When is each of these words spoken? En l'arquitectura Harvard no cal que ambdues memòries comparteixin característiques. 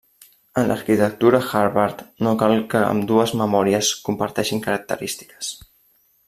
En 0.59 0.63
l'arquitectura 0.69 1.41
Harvard 1.59 2.01
no 2.27 2.33
cal 2.43 2.55
que 2.71 2.81
ambdues 2.87 3.35
memòries 3.43 3.91
comparteixin 4.09 4.65
característiques. 4.69 5.55